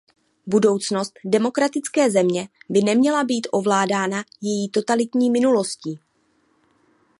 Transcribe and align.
Budoucnost 0.47 1.13
demokratické 1.25 2.11
země 2.11 2.47
by 2.69 2.81
neměla 2.83 3.23
být 3.23 3.47
ovládána 3.51 4.23
její 4.41 4.69
totalitní 4.69 5.29
minulostí. 5.29 5.99